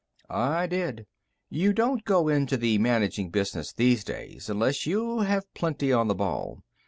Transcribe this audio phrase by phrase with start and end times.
[0.31, 1.05] I did.
[1.51, 6.15] You don't go into the managing business these days unless you have plenty on the
[6.15, 6.63] ball.